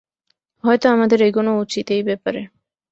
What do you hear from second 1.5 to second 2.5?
উচিত এই ব্যাপারে।